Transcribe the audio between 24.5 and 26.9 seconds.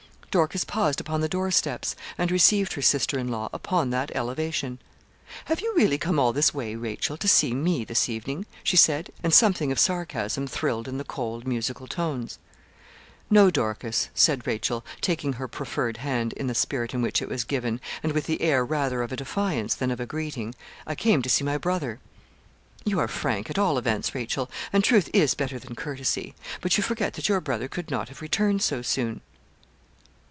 and truth is better than courtesy; but you